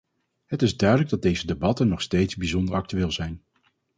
[0.45, 3.43] Het is duidelijk dat deze debatten nog steeds bijzonder actueel zijn.